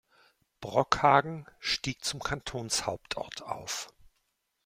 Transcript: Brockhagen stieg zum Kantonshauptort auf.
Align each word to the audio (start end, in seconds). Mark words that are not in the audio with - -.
Brockhagen 0.61 1.45
stieg 1.59 2.03
zum 2.03 2.21
Kantonshauptort 2.23 3.43
auf. 3.43 3.93